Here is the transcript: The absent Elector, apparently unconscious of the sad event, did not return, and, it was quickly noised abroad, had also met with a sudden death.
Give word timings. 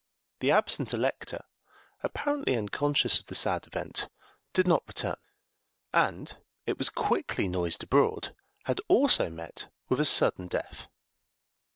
The 0.39 0.49
absent 0.49 0.95
Elector, 0.95 1.45
apparently 2.01 2.55
unconscious 2.57 3.19
of 3.19 3.27
the 3.27 3.35
sad 3.35 3.67
event, 3.67 4.09
did 4.51 4.65
not 4.67 4.81
return, 4.87 5.15
and, 5.93 6.35
it 6.65 6.79
was 6.79 6.89
quickly 6.89 7.47
noised 7.47 7.83
abroad, 7.83 8.33
had 8.63 8.81
also 8.87 9.29
met 9.29 9.67
with 9.89 9.99
a 9.99 10.05
sudden 10.05 10.47
death. 10.47 10.87